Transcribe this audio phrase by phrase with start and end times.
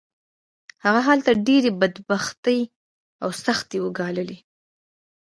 [0.83, 2.59] هغه هلته ډېرې بدبختۍ
[3.23, 4.39] او سختۍ وګاللې